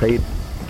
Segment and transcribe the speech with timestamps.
[0.00, 0.20] خير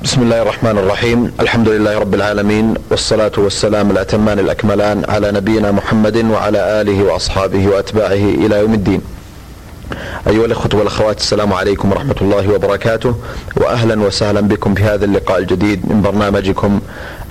[0.03, 1.33] بسم الله الرحمن الرحيم.
[1.41, 8.25] الحمد لله رب العالمين والصلاة والسلام الأتمان الأكملان على نبينا محمد وعلى آله وأصحابه وأتباعه
[8.43, 9.01] إلى يوم الدين.
[10.29, 13.15] أيها الأخوة والأخوات السلام عليكم ورحمة الله وبركاته
[13.57, 16.81] وأهلا وسهلا بكم في هذا اللقاء الجديد من برنامجكم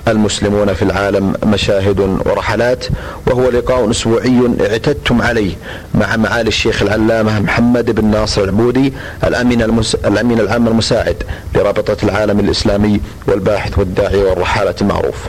[0.08, 2.84] المسلمون في العالم مشاهد ورحلات
[3.26, 5.54] وهو لقاء أسبوعي اعتدتم عليه
[5.94, 8.92] مع معالي الشيخ العلامة محمد بن ناصر العبودي
[9.24, 9.94] الأمين المس...
[9.94, 11.16] الأمين العام المساعد
[11.54, 15.28] لرابطة العالم الإسلامي والباحث والداعي والرحالة المعروف.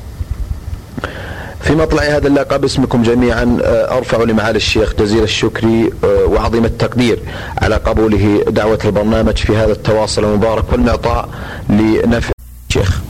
[1.61, 3.57] في مطلع هذا اللقاء باسمكم جميعا
[3.97, 7.19] أرفع لمعالي الشيخ جزيل الشكر وعظيم التقدير
[7.61, 11.29] على قبوله دعوة البرنامج في هذا التواصل المبارك والمعطاء
[11.69, 12.31] لنفع
[12.69, 13.01] الشيخ.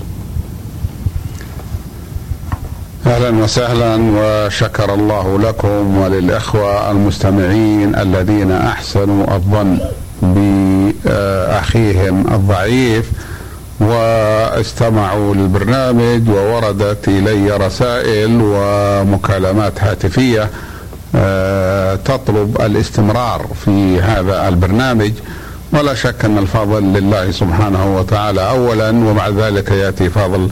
[3.11, 9.79] أهلا وسهلا وشكر الله لكم وللإخوة المستمعين الذين أحسنوا الظن
[10.21, 13.11] بأخيهم الضعيف
[13.79, 20.49] واستمعوا للبرنامج ووردت إلي رسائل ومكالمات هاتفية
[22.05, 25.11] تطلب الاستمرار في هذا البرنامج.
[25.73, 30.49] ولا شك أن الفضل لله سبحانه وتعالى اولا ومع ذلك يأتي فضل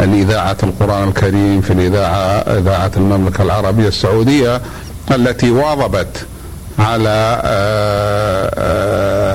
[0.00, 4.60] الإذاعة القرآن الكريم في الإذاعة إذاعة المملكة العربية السعودية
[5.10, 6.26] التي واظبت
[6.78, 7.40] على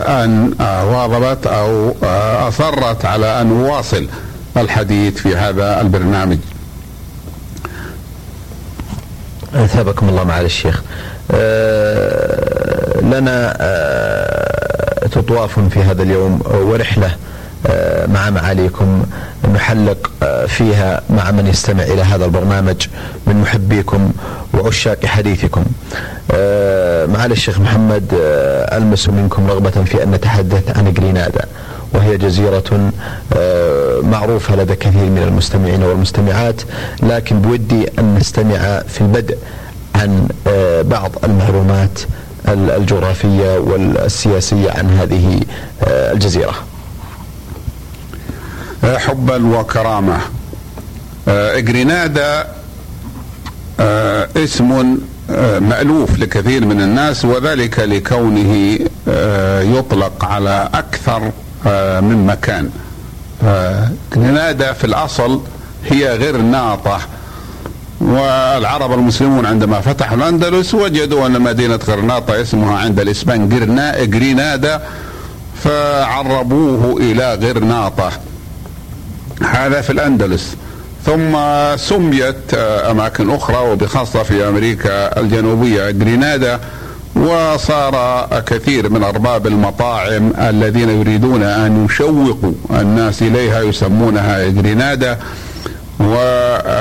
[0.07, 1.95] أن واظبت أو
[2.47, 4.07] أصرت على أن نواصل
[4.57, 6.37] الحديث في هذا البرنامج.
[9.55, 10.81] أثابكم الله معالي الشيخ.
[13.01, 13.57] لنا
[15.11, 17.15] تطواف في هذا اليوم ورحلة
[18.07, 19.03] مع معاليكم
[19.53, 20.11] نحلق
[20.47, 22.87] فيها مع من يستمع إلى هذا البرنامج
[23.27, 24.11] من محبيكم
[24.53, 25.63] وعشاق حديثكم.
[27.13, 28.03] معالي الشيخ محمد
[28.73, 31.45] ألمس منكم رغبة في أن نتحدث عن جرينادا
[31.93, 32.91] وهي جزيرة
[34.03, 36.61] معروفة لدى كثير من المستمعين والمستمعات
[37.03, 39.37] لكن بودي أن نستمع في البدء
[39.95, 40.27] عن
[40.89, 41.99] بعض المعلومات
[42.47, 45.39] الجغرافية والسياسية عن هذه
[45.87, 46.53] الجزيرة.
[48.83, 50.17] حبا وكرامة
[51.55, 52.47] جرينادا
[54.37, 54.97] اسم
[55.61, 58.79] مألوف لكثير من الناس وذلك لكونه
[59.77, 61.21] يطلق على أكثر
[62.01, 62.69] من مكان.
[64.15, 65.41] جرينادا في الأصل
[65.85, 66.99] هي غرناطة
[68.01, 73.49] والعرب المسلمون عندما فتحوا الأندلس وجدوا أن مدينة غرناطة اسمها عند الإسبان
[74.09, 74.81] جرينادا
[75.63, 78.11] فعربوه إلى غرناطة
[79.43, 80.55] هذا في الأندلس.
[81.05, 81.37] ثم
[81.75, 82.53] سميت
[82.91, 86.59] أماكن أخرى وبخاصة في أمريكا الجنوبية جرينادا
[87.15, 95.19] وصار كثير من أرباب المطاعم الذين يريدون أن يشوقوا الناس إليها يسمونها جرينادا
[95.99, 96.73] وجرينادا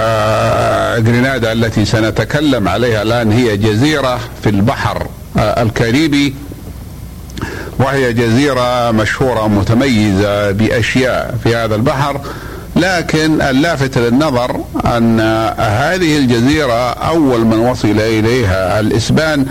[1.53, 6.35] التي سنتكلم عليها الآن هي جزيرة في البحر الكاريبي.
[7.79, 12.21] وهي جزيرة مشهورة متميزة بأشياء في هذا البحر.
[12.77, 15.21] لكن اللافت للنظر أن
[15.59, 19.47] هذه الجزيرة أول من وصل إليها الإسبان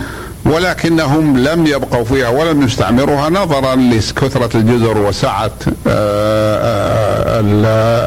[0.46, 5.52] ولكنهم لم يبقوا فيها ولم يستعمروها نظرا لكثرة الجزر وسعة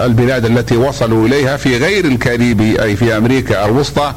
[0.06, 4.12] البلاد التي وصلوا إليها في غير الكاريبي أي في أمريكا الوسطى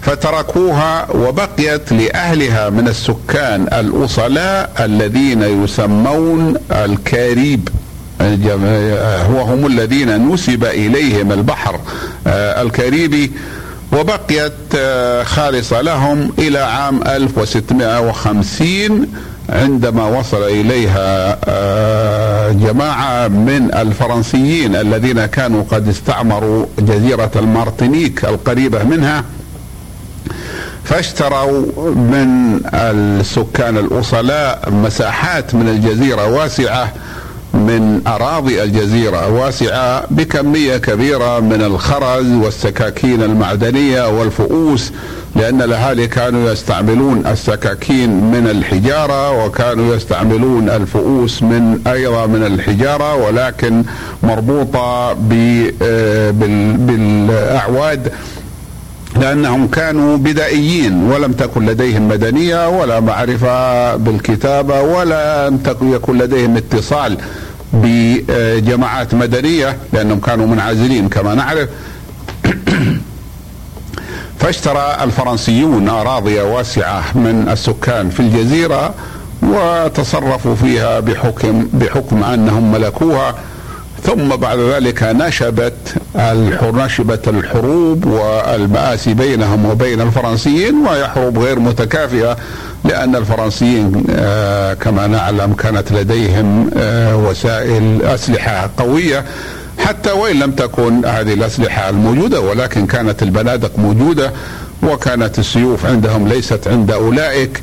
[0.00, 7.68] فتركوها وبقيت لأهلها من السكان الأصلاء الذين يسمون الكاريب.
[9.30, 11.80] وهم الذين نسب إليهم البحر
[12.26, 13.32] الكاريبي
[13.92, 14.52] وبقيت
[15.24, 19.06] خالصة لهم إلى عام 1650
[19.50, 21.38] عندما وصل إليها
[22.52, 29.24] جماعة من الفرنسيين الذين كانوا قد استعمروا جزيرة المارتينيك القريبة منها
[30.84, 36.92] فاشتروا من السكان الأصلاء مساحات من الجزيرة واسعة
[37.54, 44.92] من أراضي الجزيرة واسعة بكمية كبيرة من الخرز والسكاكين المعدنية والفؤوس
[45.36, 53.84] لأن الأهالي كانوا يستعملون السكاكين من الحجارة وكانوا يستعملون الفؤوس من أيضا من الحجارة ولكن
[54.22, 55.12] مربوطة
[56.72, 58.12] بالأعواد
[59.20, 67.18] لأنهم كانوا بدائيين ولم تكن لديهم مدنية ولا معرفة بالكتابة ولا يكن لديهم اتصال.
[67.72, 71.68] بجماعات مدنية لأنهم كانوا منعزلين كما نعرف.
[74.40, 78.94] فاشترى الفرنسيون أراضي واسعة من السكان في الجزيرة
[79.42, 83.34] وتصرفوا فيها بحكم بحكم أنهم ملكوها.
[84.02, 85.94] ثم بعد ذلك نشبت
[86.62, 92.36] نشبت الحروب والمآسي بينهم وبين الفرنسيين وهي حروب غير متكافئة.
[92.84, 99.24] لأن الفرنسيين آه، كما نعلم كانت لديهم آه، وسائل أسلحة قوية
[99.78, 104.32] حتى وإن لم تكن هذه الأسلحة الموجودة ولكن كانت البنادق موجودة
[104.82, 107.62] وكانت السيوف عندهم ليست عند أولئك.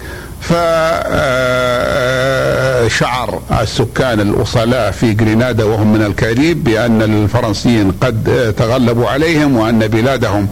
[2.89, 10.47] فشعر السكان الأصلاء في جرينادا وهم من الكاريب بأن الفرنسيين قد تغلبوا عليهم وأن بلادهم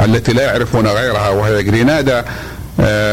[0.00, 2.24] التي لا يعرفون غيرها وهي جرينادا آه،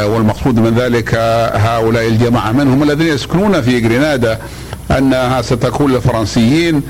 [0.06, 1.16] والمقصود من ذلك
[1.54, 2.52] هؤلاء الجماعة.
[2.52, 4.40] منهم الذين يسكنون في جرينادا
[4.98, 6.82] أنها ستكون للفرنسيين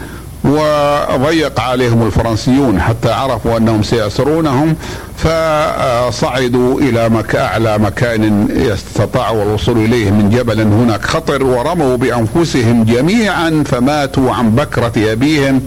[0.44, 4.76] وضيق عليهم الفرنسيون حتى عرفوا أنهم سيأسرونهم
[5.18, 13.64] فصعدوا إلى مك أعلى مكان استطاعوا الوصول إليه من جبل هناك خطر ورموا بأنفسهم جميعا
[13.66, 15.62] فماتوا عن بكرة أبيهم.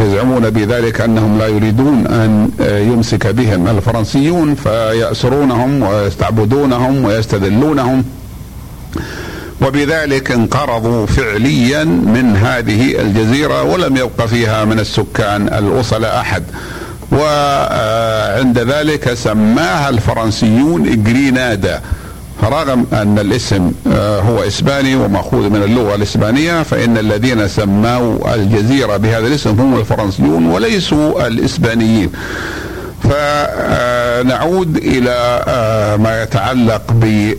[0.00, 8.04] يزعمون بذلك أنهم لا يريدون أن يمسك بهم الفرنسيون فيأسرونهم ويستعبدونهم ويستذلونهم.
[9.66, 16.42] وبذلك انقرضوا فعليا من هذه الجزيرة ولم يبق فيها من السكان الاصلاء أحد.
[17.12, 21.80] وعند ذلك سماها الفرنسيون جرينادا
[22.44, 29.26] رغم أن الاسم آه، هو إسباني ومأخوذ من اللغة الإسبانية فإن الذين سموا الجزيرة بهذا
[29.26, 32.10] الاسم هم الفرنسيون وليسوا الإسبانيين.
[33.02, 36.82] فنعود إلى آه، ما يتعلق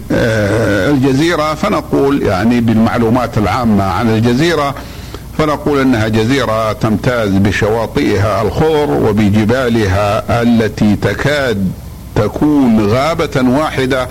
[0.10, 4.76] بالجزيره فنقول يعني بالمعلومات العامة عن الجزيرة
[5.38, 11.72] فنقول إنها جزيرة تمتاز بشواطئها الخضر وبجبالها التي تكاد
[12.16, 14.08] تكون غابة واحدة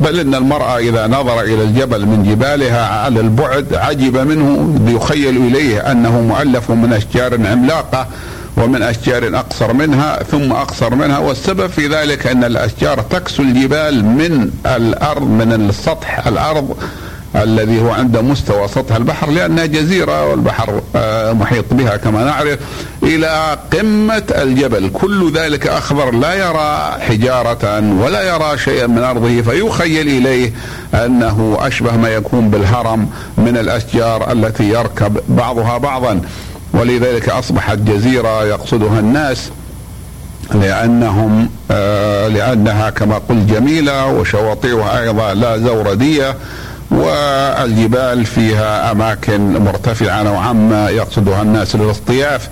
[0.00, 5.92] بل إن المرأة إذا نظر إلى الجبل من جبالها على البعد عجب منه يخيل إليه
[5.92, 8.06] أنه مؤلف من أشجار عملاقة
[8.56, 14.50] ومن أشجار أقصر منها ثم أقصر منها والسبب في ذلك أن الأشجار تكسو الجبال من
[14.66, 16.76] الأرض من السطح الأرض
[17.36, 22.58] الذي هو عند مستوى سطح البحر لأنها جزيرة والبحر آه، محيط بها كما نعرف
[23.02, 24.90] إلى قمة الجبل.
[24.92, 30.52] كل ذلك أخضر لا يرى حجارة ولا يرى شيئا من أرضه فيخيل إليه
[30.94, 36.20] أنه أشبه ما يكون بالهرم من الأشجار التي يركب بعضها بعضا.
[36.72, 39.50] ولذلك أصبحت جزيرة يقصدها الناس
[40.54, 46.36] لأنهم آه لأنها كما قلت جميلة وشواطئها أيضا لا زوردية.
[46.90, 52.48] والجبال فيها أماكن مرتفعة نوعا ما يقصدها الناس للاصطياف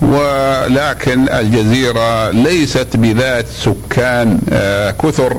[0.00, 5.36] ولكن الجزيرة ليست بذات سكان آه كثر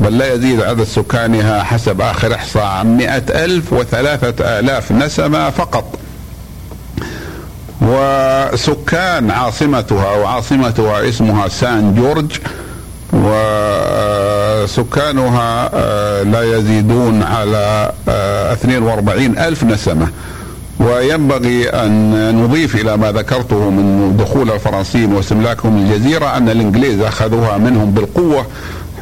[0.00, 5.84] بل لا يزيد عدد سكانها حسب آخر إحصاء عن مئة ألف وثلاثة آلاف نسمة فقط.
[7.82, 12.32] وسكان عاصمتها وعاصمتها اسمها سان جورج
[14.62, 20.08] وسكانها آه، لا يزيدون على 42 آه، ألف نسمة.
[20.80, 27.90] وينبغي أن نضيف إلى ما ذكرته من دخول الفرنسيين واستملاكهم الجزيرة أن الإنجليز أخذوها منهم
[27.90, 28.46] بالقوة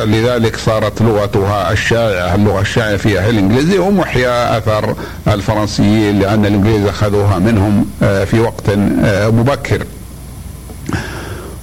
[0.02, 4.94] ولذلك صارت لغتها الشائعة اللغة الشائعة فيها الإنجليزية ومحيا أثر
[5.28, 8.68] الفرنسيين لأن الإنجليز أخذوها منهم آه، في وقت
[9.04, 9.84] آه، مبكر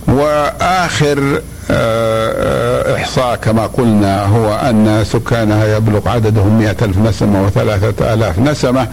[0.08, 1.42] وآخر
[1.72, 8.88] آه، إحصاء كما قلنا هو أن سكانها يبلغ عددهم مئة ألف نسمة وثلاثة آلاف نسمة.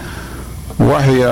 [0.80, 1.26] وهي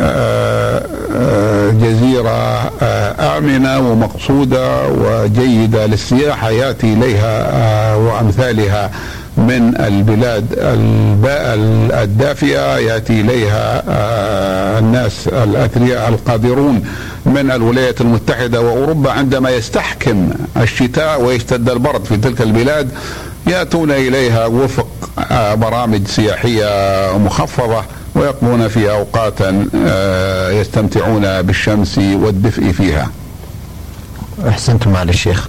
[0.00, 0.86] آه،
[1.16, 8.90] آه، جزيرة آه، آمنة ومقصودة وجيدة للسياحة يأتي إليها وأمثالها
[9.36, 10.46] من البلاد
[12.02, 13.82] الدافئة يأتي إليها
[14.78, 16.82] الناس الأثرياء القادرون
[17.26, 22.90] من الولايات المتحدة وأوروبا عندما يستحكم الشتاء ويشتد البرد في تلك البلاد
[23.46, 24.88] يأتون إليها وفق
[25.54, 26.68] برامج سياحية
[27.18, 27.82] مخفضة
[28.16, 29.34] ويقضون في اوقات
[29.86, 33.10] آه، يستمتعون بالشمس والدفء فيها.
[34.48, 35.48] أحسنتم معالي الشيخ.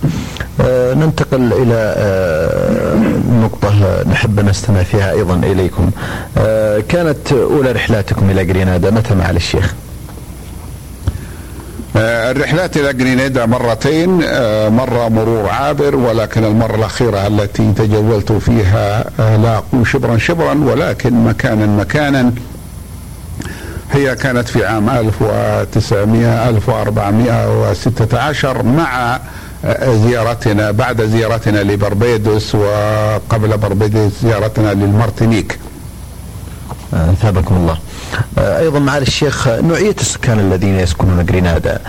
[0.61, 2.95] آه ننتقل إلى آه
[3.43, 5.91] نقطة نحب نستمع فيها أيضا إليكم.
[6.89, 9.73] كانت أولى رحلاتكم إلى جرينادا متى معالي الشيخ؟
[11.95, 14.09] الرحلات إلى جرينيدا مرتين
[14.69, 21.65] مرة مرور عابر ولكن المرة الأخيرة التي تجولت فيها لا أقول شبرا شبرا ولكن مكانا
[21.65, 22.31] مكانا.
[23.91, 29.19] هي كانت في عام 1900 1416 مع
[29.87, 35.59] زيارتنا بعد زيارتنا لبربيدوس وقبل بربيدوس زيارتنا للمارتينيك
[36.93, 37.77] أثابكم الله.
[38.37, 41.79] أيضا معالي الشيخ نوعية السكان الذين يسكنون جرينادا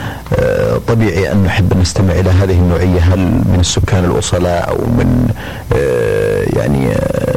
[0.88, 5.28] طبيعي أن نحب أن نستمع إلى هذه النوعية هل من السكان الأصلاء أو من
[6.57, 6.88] يعني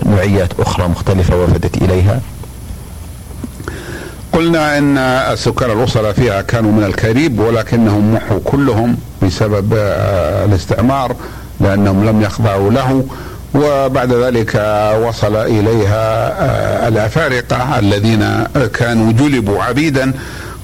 [0.06, 2.20] نوعيات أخرى مختلفة وفدت إليها؟
[4.34, 9.74] قلنا إن السكان الاصلاء فيها كانوا من الكاريب ولكنهم محوا كلهم بسبب
[10.46, 11.16] الاستعمار
[11.60, 13.06] لأنهم لم يخضعوا له
[13.56, 14.56] وبعد ذلك
[15.04, 20.14] وصل إليها الأفارقة الذين كانوا جلبوا عبيدا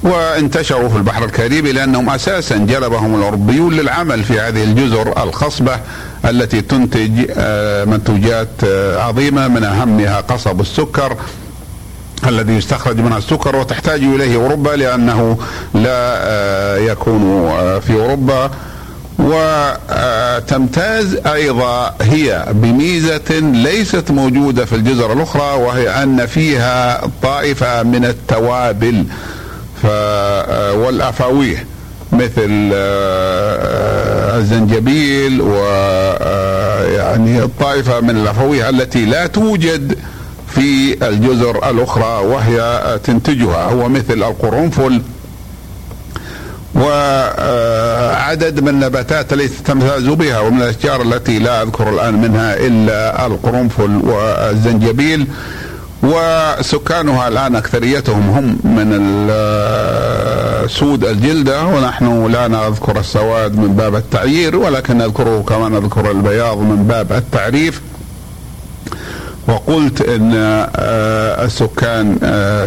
[0.04, 5.80] وانتشروا في البحر الكاريبي لأنهم أساسا جلبهم الأوروبيون للعمل في هذه الجزر الخصبة
[6.26, 7.12] التي تنتج
[7.90, 8.48] منتوجات
[8.98, 11.18] عظيمة من أهمها قصب السكر.
[12.28, 15.38] الذي يستخرج منها السكر وتحتاج إليه أوروبا لأنه
[15.74, 18.52] لا يكون في أوروبا.
[19.20, 29.06] وتمتاز أيضا هي بميزة ليست موجودة في الجزر الأخرى وهي أن فيها طائفة من التوابل.
[30.74, 31.66] والأفاويه
[32.12, 32.72] مثل
[34.38, 39.98] الزنجبيل ويعني الطائفة من الأفاويه التي لا توجد
[40.58, 45.02] في الجزر الأخرى وهي تنتجها هو مثل القرنفل
[46.76, 54.02] وعدد من النباتات التي تمتاز بها ومن الأشجار التي لا أذكر الآن منها إلا القرنفل
[54.04, 55.28] والزنجبيل
[56.04, 58.90] وسكانها الآن أكثريتهم هم من
[60.70, 66.86] سود الجلدة ونحن لا نذكر السواد من باب التعيير ولكن نذكره كما نذكر البياض من
[66.88, 67.82] باب التعريف.
[69.48, 70.32] وقلت إن
[71.46, 72.18] السكان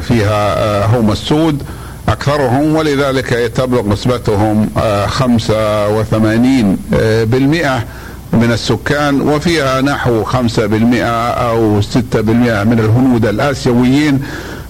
[0.00, 1.62] فيها هم السود
[2.08, 4.68] أكثرهم ولذلك تبلغ نسبتهم
[5.06, 6.76] 85
[7.24, 7.84] بالمئة
[8.32, 14.22] من السكان وفيها نحو 5 بالمئة أو 6 بالمئة من الهنود الآسيويين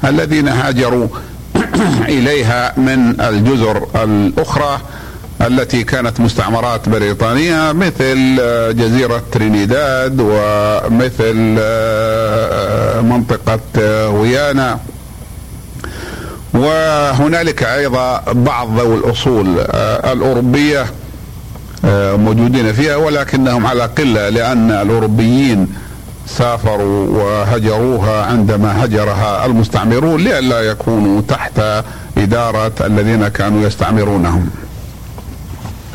[0.05, 1.09] الذين هاجروا
[2.19, 4.79] إليها من الجزر الأخرى.
[5.43, 8.37] التي كانت مستعمرات بريطانية مثل
[8.77, 11.37] جزيرة ترينيداد ومثل
[13.03, 14.79] منطقة ويانا
[16.55, 19.59] وهنالك أيضا بعض ذوي الأصول
[20.13, 20.87] الأوروبية
[22.25, 25.69] موجودين فيها ولكنهم على قلة لأن الأوروبيين
[26.27, 31.61] سافروا وهجروها عندما هجرها المستعمرون لئلا يكونوا تحت
[32.19, 34.51] إدارة الذين كانوا يستعمرونهم.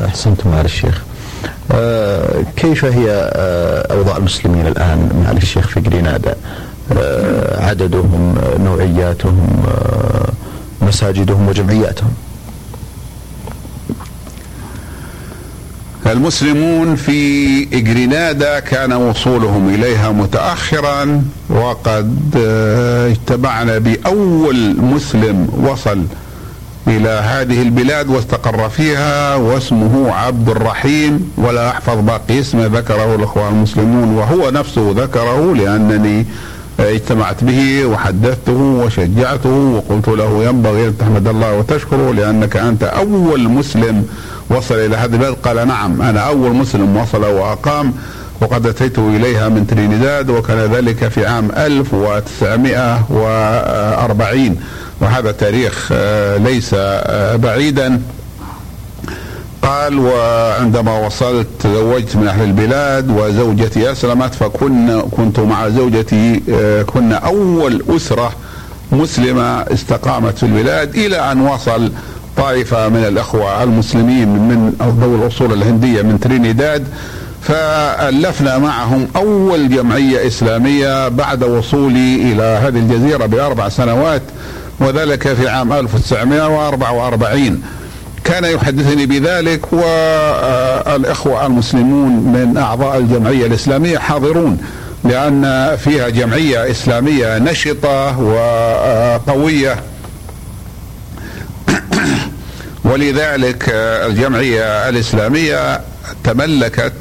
[0.04, 1.02] أحسنتم معالي الشيخ.
[1.72, 6.34] آه كيف هي آه أوضاع المسلمين الآن معالي الشيخ في جرينادا؟
[6.98, 8.34] آه عددهم
[8.64, 9.62] نوعياتهم
[10.82, 12.10] مساجدهم وجمعياتهم
[16.06, 22.36] المسلمون في جرينادا كان وصولهم إليها متاخرا وقد
[23.10, 26.02] اجتمعنا بأول مسلم وصل
[26.88, 34.14] إلى هذه البلاد واستقر فيها واسمه عبد الرحيم ولا أحفظ باقي اسمه ذكره الإخوان المسلمون
[34.14, 36.26] وهو نفسه ذكره لأنني
[36.80, 38.52] اجتمعت به وحدثته
[38.84, 44.06] وشجعته وقلت له ينبغي أن تحمد الله وتشكره لأنك أنت أول مسلم
[44.50, 47.92] وصل إلى هذه البلد قال نعم أنا أول مسلم وصل وأقام
[48.40, 54.56] وقد أتيت إليها من ترينيداد وكان ذلك في عام 1940
[55.00, 55.92] وهذا تاريخ
[56.36, 56.74] ليس
[57.34, 58.02] بعيدا.
[59.62, 66.40] قال وعندما وصلت تزوجت من أهل البلاد وزوجتي أسلمت فكنا كنت مع زوجتي
[66.86, 68.32] كنا أول أسرة
[68.92, 71.92] مسلمة استقامت في البلاد إلى أن وصل
[72.36, 76.86] طائفة من الأخوة المسلمين من ذوي الأصول الهندية من ترينيداد
[77.42, 84.22] فألفنا معهم أول جمعية إسلامية بعد وصولي إلى هذه الجزيرة بأربع سنوات
[84.80, 87.62] وذلك في عام 1944
[88.24, 94.58] كان يحدثني بذلك والإخوة المسلمون من أعضاء الجمعية الإسلامية حاضرون
[95.04, 99.76] لأن فيها جمعية إسلامية نشطة وقوية.
[102.84, 103.64] ولذلك
[104.08, 105.80] الجمعية الإسلامية
[106.24, 106.92] تملكت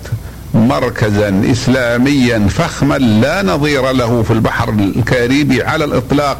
[0.54, 6.38] مركزا إسلاميا فخما لا نظير له في البحر الكاريبي على الإطلاق.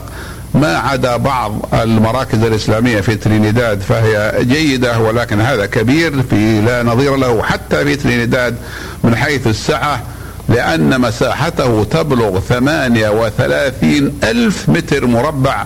[0.56, 7.16] ما عدا بعض المراكز الإسلامية في ترينيداد فهي جيدة ولكن هذا كبير في لا نظير
[7.16, 8.56] له حتى في ترينيداد
[9.04, 10.02] من حيث السعة
[10.50, 15.66] لأن مساحته تبلغ 38 ألف متر مربع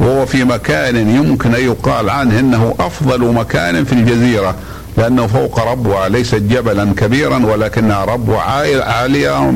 [0.00, 4.54] وهو في مكان يمكن أن يقال عنه أنه أفضل مكان في الجزيرة
[4.96, 8.40] لأنه فوق ربوة ليست جبلا كبيرا ولكنها ربوة
[8.82, 9.52] عالية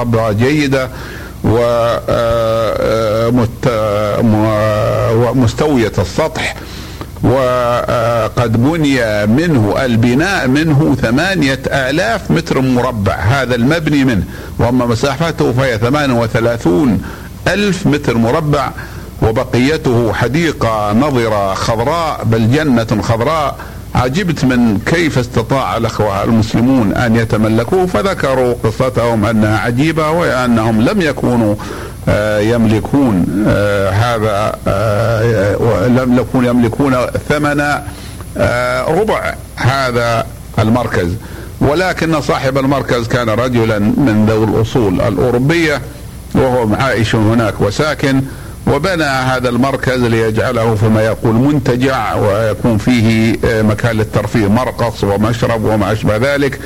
[0.00, 0.88] ربوة جيدة
[5.14, 6.54] ومستوية السطح
[7.22, 14.22] وقد بني منه البناء منه ثمانية آلاف متر مربع هذا المبني منه
[14.58, 17.02] وأما مساحته فهي ثمان وثلاثون
[17.48, 18.70] ألف متر مربع
[19.22, 23.56] وبقيته حديقة نظرة خضراء بل جنة خضراء
[23.98, 31.54] عجبت من كيف استطاع الأخوة المسلمون أن يتملكوه فذكروا قصتهم أنها عجيبة وأنهم لم يكونوا
[32.08, 36.96] آه، يملكون آه، هذا آه، لم يكونوا يملكون
[37.28, 37.60] ثمن
[38.88, 40.26] ربع هذا
[40.58, 41.08] المركز.
[41.60, 45.80] ولكن صاحب المركز كان رجلا من ذوي الأصول الأوروبية
[46.34, 48.22] وهو عائش هناك وساكن.
[48.68, 55.92] وبنى هذا المركز ليجعله فيما يقول منتجع ويكون فيه آه، مكان للترفيه مرقص ومشرب وما
[55.92, 56.60] أشبه ذلك.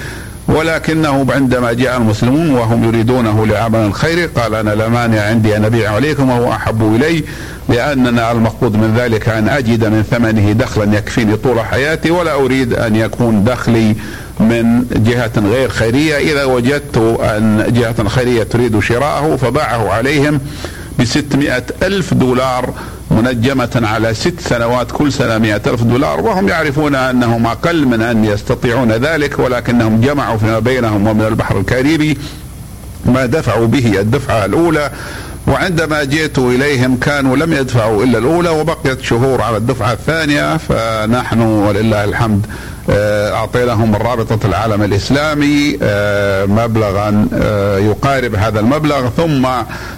[0.49, 5.95] ولكنه عندما جاء المسلمون وهم يريدونه لعمل خيري قال أنا لا مانع عندي أن أبيع
[5.95, 7.25] عليكم وهو أحب إلي
[7.69, 12.97] لأننا المقصود من ذلك أن أجد من ثمنه دخلا يكفيني طول حياتي ولا أريد أن
[12.97, 13.97] يكون دخلي
[14.41, 16.17] من جهة غير خيرية.
[16.17, 20.41] إذا وجدت أن جهة خيرية تريد شراءه فباعه عليهم.
[21.03, 22.75] بستمائة ألف دولار
[23.11, 28.25] منجمة على ست سنوات كل سنة مئة ألف دولار وهم يعرفون أنهم أقل من أن
[28.25, 32.19] يستطيعون ذلك ولكنهم جمعوا فيما بينهم ومن البحر الكاريبي
[33.07, 34.91] ما دفعوا به الدفعة الأولى
[35.47, 42.05] وعندما جئت إليهم كانوا لم يدفعوا إلا الأولى وبقيت شهور على الدفعة الثانية فنحن ولله
[42.05, 42.47] الحمد
[42.89, 49.49] أعطيناهم من رابطة العالم الإسلامي آه، مبلغا آه، يقارب هذا المبلغ ثم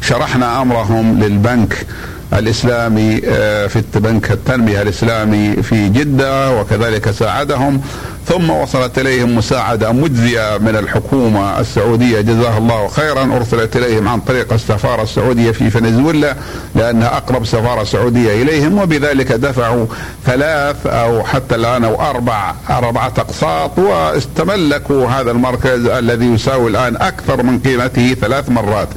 [0.01, 1.87] شرحنا أمرهم للبنك
[2.33, 3.21] الإسلامي
[3.69, 7.81] في بنك التنمية الإسلامي في جدة وكذلك ساعدهم.
[8.29, 12.21] ثم وصلت إليهم مساعدة مجزية من الحكومة السعودية.
[12.21, 13.37] جزاها الله خيرا.
[13.37, 16.37] أرسلت إليهم عن طريق السفارة السعودية في فنزويلا
[16.75, 19.87] لانها أقرب سفارة سعودية إليهم وبذلك دفعوا
[20.27, 27.43] ثلاث أو حتى الآن أو أربع أربعة أقساط واستملكوا هذا المركز الذي يساوي الآن أكثر
[27.43, 28.89] من قيمته ثلاث مرات.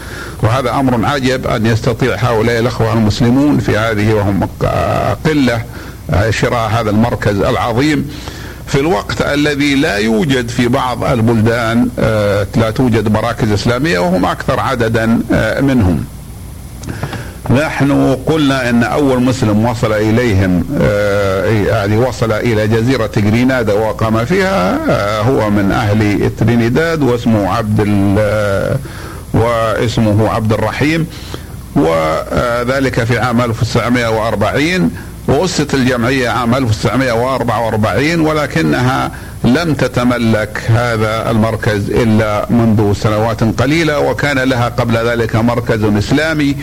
[0.44, 4.50] وهذا أمر عجب أن يستطيع هؤلاء الأخوة المسلمون في هذه وهم
[5.26, 5.62] قلة
[6.30, 8.10] شراء هذا المركز العظيم.
[8.68, 14.60] في الوقت الذي لا يوجد في بعض البلدان آه، لا توجد مراكز إسلامية وهم أكثر
[14.60, 16.06] عددا آه، منهم.
[17.50, 24.80] نحن قلنا إن أول مسلم وصل إليهم آه، يعني وصل إلى جزيرة جرينادا وقام فيها
[25.22, 27.80] هو من أهل ترينيداد واسمه عبد
[29.34, 31.08] واسمه عبد الرحيم
[31.76, 34.92] وذلك في عام 1940
[35.28, 39.12] وأسست الجمعية عام 1944 ولكنها
[39.44, 46.56] لم تتملك هذا المركز إلا منذ سنوات قليلة وكان لها قبل ذلك مركز إسلامي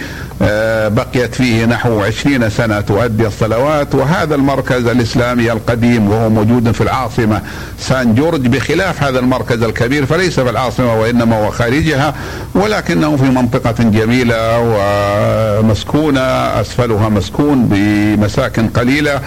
[0.42, 6.80] آه، بقيت فيه نحو عشرين سنة تؤدي الصلوات وهذا المركز الإسلامي القديم وهو موجود في
[6.80, 7.42] العاصمة
[7.78, 12.14] سان جورج بخلاف هذا المركز الكبير فليس في العاصمة وإنما هو خارجها
[12.54, 16.20] ولكنه في منطقة جميلة ومسكونة
[16.60, 19.20] أسفلها مسكون بمساكن قليلة.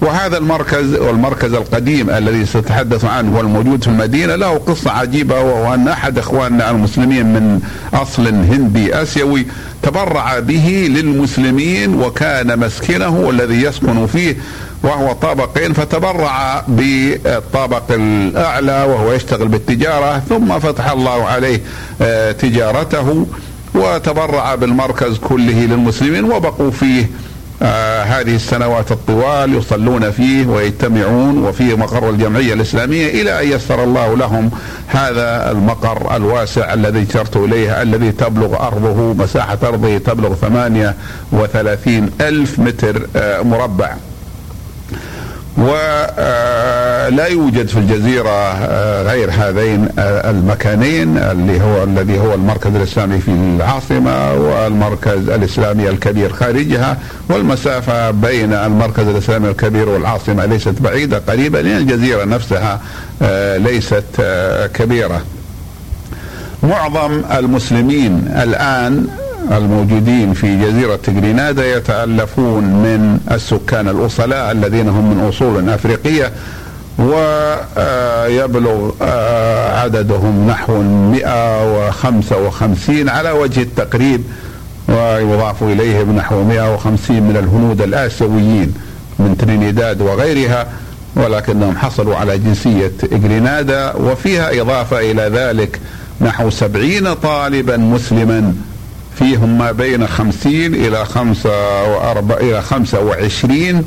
[0.00, 5.88] وهذا المركز والمركز القديم الذي سأتحدث عنه والموجود في المدينة له قصة عجيبة وهو أن
[5.88, 7.60] أحد إخواننا المسلمين من
[7.94, 9.46] أصل هندي آسيوي
[9.82, 14.36] تبرع به للمسلمين وكان مسكنه الذي يسكن فيه
[14.82, 21.60] وهو طابقين فتبرع بالطابق الأعلى وهو يشتغل بالتجارة ثم فتح الله عليه
[22.02, 23.26] آه، تجارته
[23.74, 27.06] وتبرع بالمركز كله للمسلمين وبقوا فيه
[27.62, 34.16] آه هذه السنوات الطوال يصلون فيه ويجتمعون وفيه مقر الجمعية الإسلامية إلى أن يسر الله
[34.16, 34.50] لهم
[34.86, 43.06] هذا المقر الواسع الذي أشرت إليه الذي تبلغ أرضه مساحة أرضه تبلغ 38 ألف متر
[43.16, 43.96] آه مربع.
[45.58, 53.18] ولا يوجد في الجزيرة آه، غير هذين آه، المكانين اللي هو الذي هو المركز الإسلامي
[53.18, 61.60] في العاصمة والمركز الإسلامي الكبير خارجها والمسافة بين المركز الإسلامي الكبير والعاصمة ليست بعيدة قريبة
[61.60, 62.80] لأن الجزيرة نفسها
[63.58, 64.04] ليست
[64.74, 65.22] كبيرة.
[66.62, 69.06] معظم المسلمين الآن
[69.52, 76.32] الموجودين في جزيرة جرينادا يتألفون من السكان الأصلاء الذين هم من أصول أفريقية
[76.98, 84.22] ويبلغ آه، عددهم نحو 155 على وجه التقريب
[84.88, 88.74] ويضاف إليهم نحو 150 من الهنود الآسيويين
[89.18, 90.66] من ترينيداد وغيرها
[91.16, 95.80] ولكنهم حصلوا على جنسية جرينادا وفيها إضافة إلى ذلك
[96.20, 98.54] نحو سبعين طالبا مسلما.
[99.18, 103.84] فيهم ما بين خمسين إلى خمسة وأربع إلى خمسة وعشرين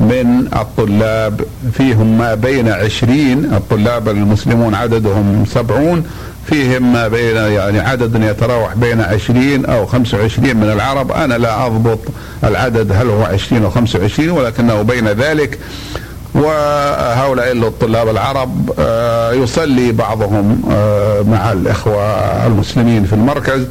[0.00, 1.40] من الطلاب.
[1.72, 6.04] فيهم ما بين عشرين الطلاب المسلمون عددهم سبعون.
[6.46, 11.12] فيهم ما بين يعني عدد يتراوح بين عشرين أو خمسة وعشرين من العرب.
[11.12, 11.98] أنا لا أضبط
[12.44, 15.58] العدد هل هو عشرين أو خمسة وعشرين ولكنه بين ذلك.
[16.34, 22.02] وهؤلاء الطلاب العرب آه، يصلي بعضهم آه، مع الإخوة
[22.46, 23.66] المسلمين في المركز.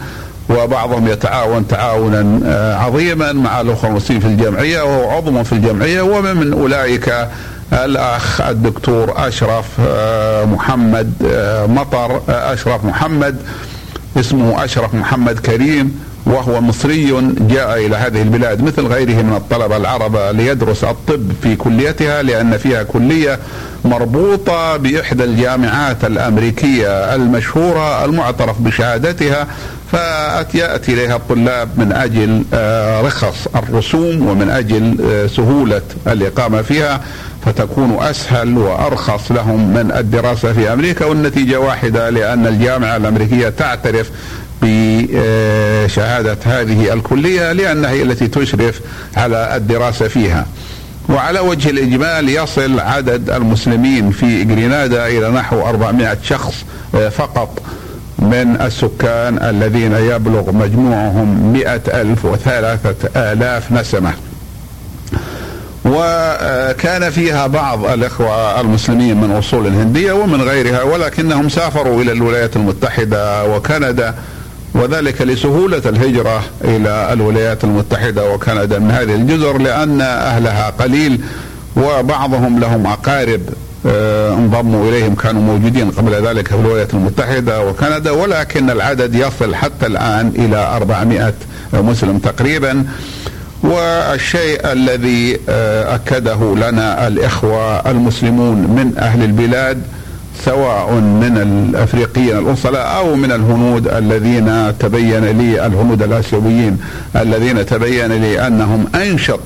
[0.50, 6.54] وبعضهم يتعاون تعاونا آه، عظيما مع الاخوه المسلمين في الجمعية وهو عضو في الجمعية ومن
[6.54, 7.28] أولئك
[7.74, 13.36] الأخ الدكتور أشرف آه، محمد آه، مطر أشرف محمد
[14.20, 20.18] اسمه أشرف محمد كريم وهو مصري جاء إلى هذه البلاد مثل غيره من الطلبة العرب
[20.18, 23.40] ليدرس الطب في كليتها لأن فيها كلية
[23.86, 29.48] مربوطة بإحدى الجامعات الأمريكية المشهورة المعترف بشهادتها
[29.92, 37.02] فياتي إليها الطلاب من أجل آه، رخص الرسوم ومن أجل آه، سهولة الإقامة فيها
[37.46, 44.12] فتكون أسهل وأرخص لهم من الدراسة في أمريكا والنتيجة واحدة لأن الجامعة الأمريكية تعترف
[44.62, 48.82] بشهاده هذه الكلية لانها هي التي تشرف
[49.18, 50.46] على الدراسة فيها.
[51.10, 57.62] وعلى وجه الإجمال يصل عدد المسلمين في جرينادا إلى نحو 400 شخص آه، فقط
[58.20, 64.14] من السكان الذين يبلغ مجموعهم مئة ألف وثلاثة آلاف نسمة.
[65.86, 73.46] وكان فيها بعض الإخوة المسلمين من أصول هندية ومن غيرها ولكنهم سافروا إلى الولايات المتحدة
[73.56, 74.16] وكندا
[74.74, 81.22] وذلك لسهولة الهجرة إلى الولايات المتحدة وكندا من هذه الجزر لأن أهلها قليل
[81.78, 83.42] وبعضهم لهم أقارب.
[83.86, 90.32] انضموا إليهم كانوا موجودين قبل ذلك في الولايات المتحدة وكندا ولكن العدد يصل حتى الآن
[90.36, 91.34] إلى 400
[91.74, 92.86] مسلم تقريبا.
[93.64, 99.82] والشيء الذي آه، أكده لنا الإخوة المسلمون من أهل البلاد
[100.46, 106.78] سواء من الأفريقيين الأصلاء أو من الهنود الذين تبين لي الهنود الآسيويين
[107.16, 109.40] الذين تبين لي أنهم أنشط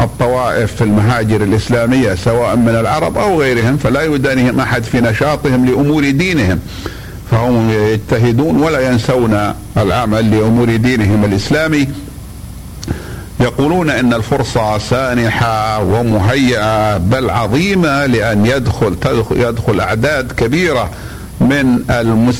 [0.00, 6.10] الطوائف في المهاجر الإسلامية سواء من العرب أو غيرهم فلا يدانهم أحد في نشاطهم لأمور
[6.10, 6.60] دينهم.
[7.30, 11.88] فهم يجتهدون ولا ينسون العمل لأمور دينهم الإسلامي.
[13.40, 18.96] يقولون إن الفرصة سانحة ومهيئة بل عظيمة لأن يدخل
[19.30, 20.90] يدخل أعداد كبيرة
[21.40, 21.64] من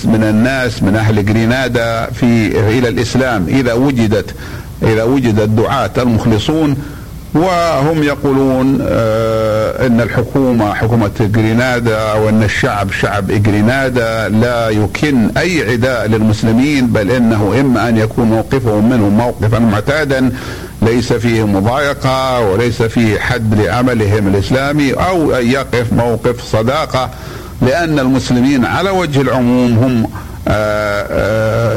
[0.04, 3.46] من الناس من أهل جرينادا في إلى الإسلام.
[3.48, 4.34] إذا وجدت
[4.82, 6.76] إذا وجد الدعاة المخلصون
[7.34, 16.06] وهم يقولون آه إن الحكومة حكومة جرينادا وإن الشعب شعب جرينادا لا يكن أي عداء
[16.06, 20.30] للمسلمين بل إنه إما أن يكون موقفهم منهم موقفا معتادا
[20.82, 27.10] ليس فيه مضايقة وليس فيه حد لعملهم الإسلامي أو أن يقف موقف صداقة
[27.62, 30.10] لأن المسلمين على وجه العموم هم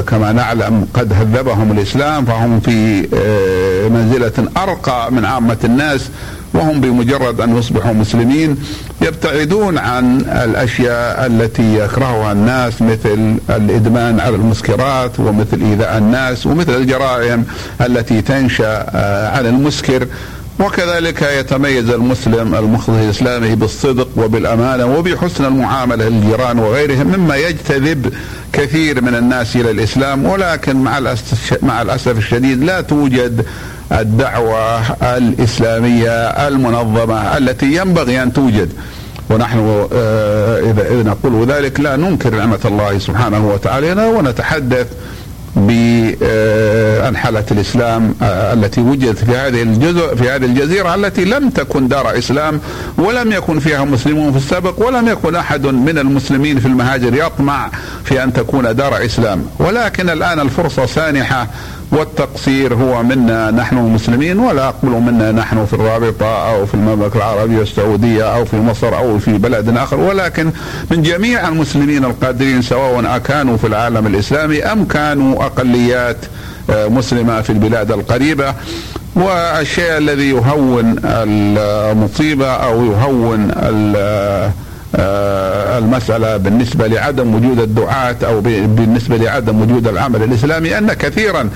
[0.02, 6.10] كما نعلم قد هذبهم الإسلام فهم في آه، منزلة أرقى من عامة الناس
[6.54, 8.58] وهم بمجرد أن يصبحوا مسلمين
[9.02, 17.45] يبتعدون عن الأشياء التي يكرهها الناس مثل الإدمان على المسكرات ومثل إيذاء الناس ومثل الجرائم
[17.82, 18.97] التي تنشأ
[19.38, 20.08] عن المسكر.
[20.62, 28.13] وكذلك يتميز المسلم المخلص الإسلامي بالصدق وبالأمانة وبحسن المعاملة للجيران وغيرهم مما يجتذب
[28.54, 31.15] كثير من الناس إلى الإسلام ولكن مع
[31.62, 33.45] مع الأسف الشديد لا توجد
[33.91, 38.69] الدعوة الإسلامية المنظمة التي ينبغي أن توجد.
[39.30, 44.88] ونحن آه، اذا نقول ذلك لا ننكر نعمة الله سبحانه وتعالى ونتحدث
[45.57, 46.17] التي
[47.07, 52.17] انحلت الإسلام آه، التي وجدت في هذه الجزء في هذه الجزيرة التي لم تكن دار
[52.17, 52.59] إسلام
[52.97, 57.71] ولم يكن فيها مسلمون في السابق ولم يكن أحد من المسلمين في المهاجر يطمع
[58.03, 59.45] في أن تكون دار إسلام.
[59.59, 61.47] ولكن الآن الفرصة سانحة
[61.91, 67.62] والتقصير هو منا نحن المسلمين ولا أقبل منا نحن في الرابطة أو في المملكة العربية
[67.62, 69.99] السعودية أو في مصر أو في بلد آخر.
[69.99, 70.51] ولكن
[70.91, 76.17] من جميع المسلمين القادرين سواء أكانوا في العالم الإسلامي أم كانوا أقليات
[76.69, 78.54] آه، مسلمة في البلاد القريبة.
[79.15, 83.51] والشيء الذي يهون المصيبة أو يهون
[84.95, 91.49] المسألة بالنسبة لعدم وجود الدعاة أو بالنسبة لعدم وجود العمل الإسلامي أن كثيرا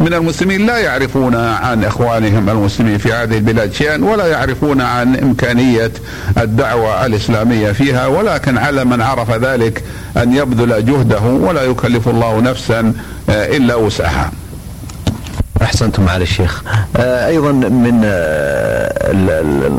[0.00, 5.92] من المسلمين لا يعرفون عن إخوانهم المسلمين في هذه البلاد شيئا ولا يعرفون عن إمكانية
[6.38, 9.82] الدعوة الإسلامية فيها ولكن على من عرف ذلك
[10.16, 12.92] أن يبذل جهده ولا يكلف الله نفسا
[13.30, 14.32] آه، إلا وسعها.
[15.70, 16.62] أحسنتم معالي الشيخ
[16.96, 18.92] آه، أيضا من آه،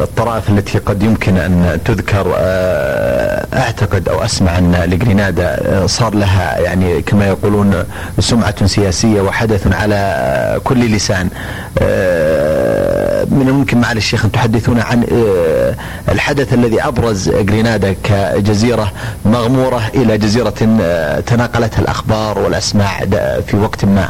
[0.03, 7.01] الطرائف التي قد يمكن أن تذكر آه، أعتقد أو أسمع أن الجرينادا صار لها يعني
[7.01, 7.83] كما يقولون
[8.19, 11.29] سمعة سياسية وحدث على كل لسان
[13.31, 15.03] من الممكن معالي الشيخ أن تحدثونا عن
[16.09, 18.91] الحدث الذي أبرز جرينادا كجزيرة
[19.25, 20.49] مغمورة إلى جزيرة
[21.27, 22.99] تناقلتها الأخبار والأسماع
[23.47, 24.09] في وقت ما.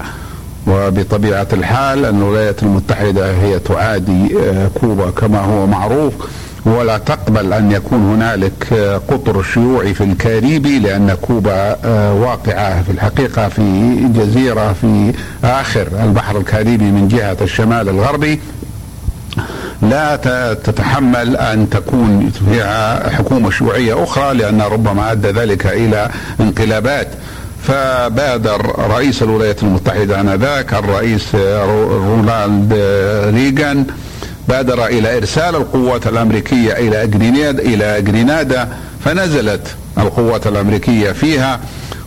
[0.66, 4.28] وبطبيعة الحال أن الولايات المتحدة هي تعادي
[4.80, 6.14] كوبا كما هو معروف.
[6.64, 8.72] ولا تقبل أن يكون هنالك
[9.08, 15.12] قطر شيوعي في الكاريبي لأن كوبا آه، واقعة في الحقيقة في جزيرة في
[15.44, 18.40] آخر البحر الكاريبي من جهة الشمال الغربي.
[19.82, 20.16] لا
[20.54, 27.08] تتحمل أن تكون فيها حكومة شيوعية أخرى لأن ربما أدى ذلك إلى انقلابات.
[27.62, 32.72] فبادر رئيس الولايات المتحدة آنذاك الرئيس رونالد
[33.34, 33.86] ريغان
[34.48, 38.68] بادر إلى إرسال القوات الأمريكية إلى جرينادا إلى جرينادا
[39.04, 41.60] فنزلت القوات الأمريكية فيها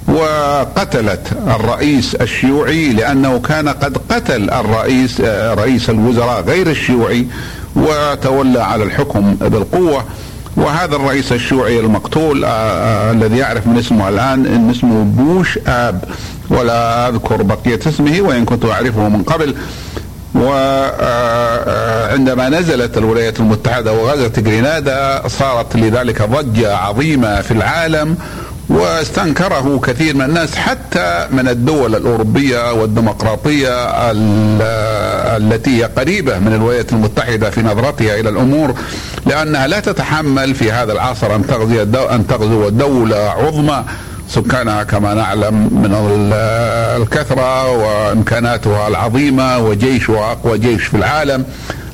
[0.07, 5.21] وقتلت الرئيس الشيوعي لأنه كان قد قتل الرئيس
[5.61, 7.27] رئيس الوزراء غير الشيوعي
[7.75, 10.03] وتولى على الحكم بالقوة.
[10.57, 16.03] وهذا الرئيس الشيوعي المقتول آه، آه، الذي يعرف من اسمه الآن إن اسمه بوش آب.
[16.49, 19.55] ولا أذكر بقية اسمه وإن كنت أعرفه من قبل.
[20.45, 28.17] وعندما نزلت الولايات المتحدة وغزت جرينادا صارت لذلك ضجة عظيمة في العالم
[28.69, 33.71] واستنكره كثير من الناس حتى من الدول الأوروبية والديمقراطية
[35.37, 38.75] التي هي قريبة من الولايات المتحدة في نظرتها إلى الأمور
[39.25, 43.85] لأنها لا تتحمل في هذا العصر أن تغزو أن تغزو دولة عظمى.
[44.29, 45.95] سكانها كما نعلم من
[47.01, 51.45] الكثرة وإمكاناتها العظيمة وجيشها أقوى جيش في العالم.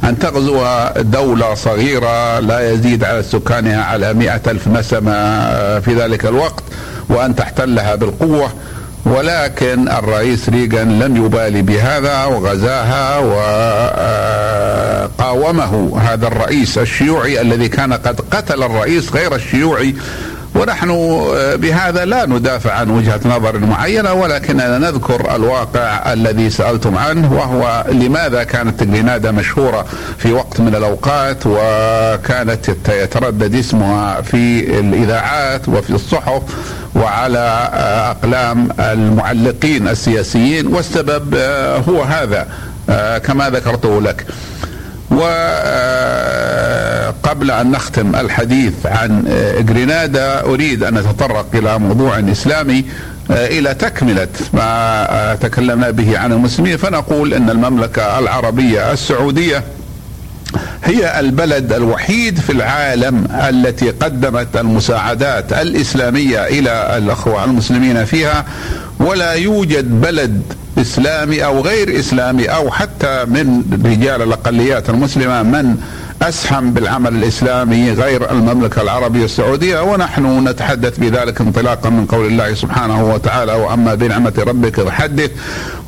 [0.04, 0.66] أن تغزو
[0.98, 6.64] دولة صغيرة لا يزيد على سكانها على مئة ألف نسمة في ذلك الوقت
[7.10, 8.52] وأن تحتلها بالقوة.
[9.06, 13.18] ولكن الرئيس ريغان لم يبالي بهذا وغزاها
[15.20, 19.96] وقاومه هذا الرئيس الشيوعي الذي كان قد قتل الرئيس غير الشيوعي
[20.62, 27.34] ونحن آه، بهذا لا ندافع عن وجهة نظر معينة ولكننا نذكر الواقع الذي سألتم عنه
[27.34, 29.86] وهو لماذا كانت جرينادا مشهورة
[30.18, 36.42] في وقت من الأوقات وكانت يتردد اسمها في الإذاعات وفي الصحف
[36.96, 42.48] وعلى آه، أقلام المعلقين السياسيين والسبب آه، هو هذا
[43.24, 44.26] كما ذكرته لك.
[47.12, 49.24] وقبل أن نختم الحديث عن
[49.60, 52.86] جرينادا أريد أن نتطرق إلى موضوع إسلامي
[53.30, 56.78] إلى تكملة ما تكلمنا به عن المسلمين.
[56.78, 59.64] فنقول أن المملكة العربية السعودية
[60.84, 68.46] هي البلد الوحيد في العالم التي قدمت المساعدات الإسلامية إلى الأخوة المسلمين فيها.
[69.00, 70.42] ولا يوجد بلد
[70.78, 75.78] إسلامي أو غير إسلامي أو حتى من رجال الأقليات المسلمة من
[76.22, 83.04] أسهم بالعمل الإسلامي غير المملكة العربية السعودية ونحن نتحدث بذلك انطلاقا من قول الله سبحانه
[83.14, 85.32] وتعالى وأما بنعمة ربك فحدث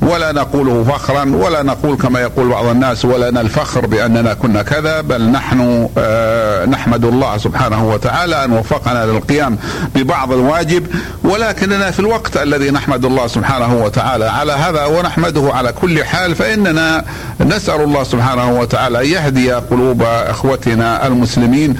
[0.02, 5.22] ولا نقوله فخرا ولا نقول كما يقول بعض الناس ولنا الفخر بأننا كنا كذا بل
[5.32, 9.58] نحن آه نحمد الله سبحانه وتعالى أن وفقنا للقيام
[9.96, 10.88] ببعض الواجب
[11.24, 17.06] ولكننا في الوقت الذي نحمد الله سبحانه وتعالى على هذا ونحمده على كل حال فإننا
[17.40, 21.76] نسأل الله سبحانه وتعالى يهدي قلوب إخوتنا المسلمين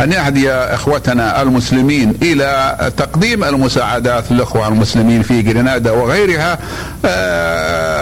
[0.00, 6.58] أن يهدي إخوتنا المسلمين إلى تقديم المساعدات للإخوة المسلمين في جرينادا وغيرها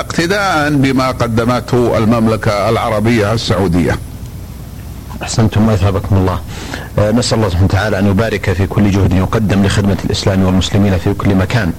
[0.00, 3.98] اقتداء بما قدمته المملكة العربية السعودية.
[5.22, 6.40] أحسنتم واثابكم الله.
[7.12, 11.34] نسأل الله سبحانه وتعالى أن يبارك في كل جهد يقدم لخدمة الإسلام والمسلمين في كل
[11.34, 11.72] مكان.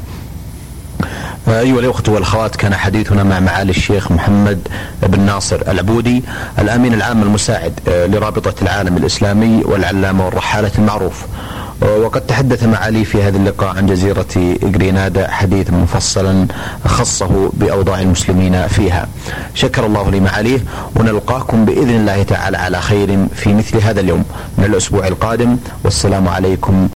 [1.47, 4.67] أيها الأخوة والأخوات كان حديثنا مع معالي الشيخ محمد
[5.03, 6.23] بن ناصر العبودي
[6.60, 11.25] الأمين العام المساعد لرابطة العالم الإسلامي والعلامة والرحالة المعروف.
[11.81, 16.47] وقد تحدث معالي في هذا اللقاء عن جزيرة جرينادا حديثا مفصلا
[16.86, 19.07] خصه بأوضاع المسلمين فيها.
[19.53, 20.60] شكر الله لمعاليه
[20.95, 24.23] ونلقاكم بإذن الله تعالى على خير في مثل هذا اليوم.
[24.57, 26.89] من الأسبوع القادم والسلام عليكم